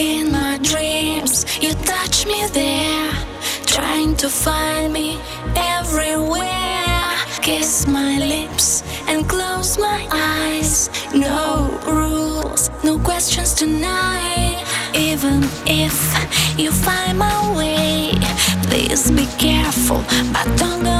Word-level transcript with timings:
in 0.00 0.32
my 0.32 0.58
dreams. 0.62 1.44
You 1.60 1.74
touch 1.84 2.26
me 2.26 2.46
there, 2.48 3.12
trying 3.66 4.16
to 4.16 4.28
find 4.28 4.92
me 4.92 5.18
everywhere. 5.54 7.12
Kiss 7.42 7.86
my 7.86 8.18
lips 8.18 8.82
and 9.06 9.28
close 9.28 9.78
my 9.78 10.00
eyes. 10.10 10.88
No 11.14 11.68
rules, 11.86 12.70
no 12.82 12.98
questions 12.98 13.52
tonight. 13.52 14.64
Even 14.94 15.44
if 15.66 15.96
you 16.58 16.70
find 16.72 17.18
my 17.18 17.38
way, 17.56 18.12
please 18.68 19.10
be 19.10 19.26
careful, 19.38 20.02
but 20.32 20.46
don't 20.56 20.82
go. 20.82 20.99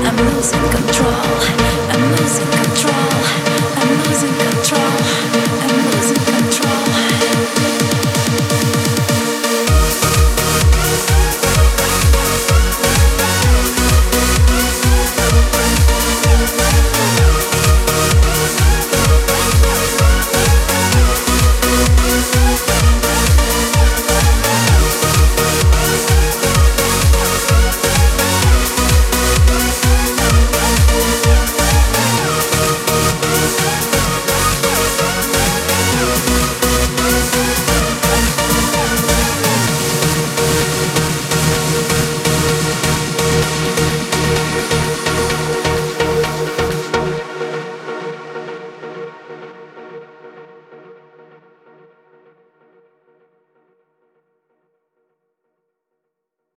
I'm 0.00 0.16
losing 0.16 0.60
control. 0.70 1.12
I'm 1.92 2.16
losing 2.16 2.50
control. 2.50 3.51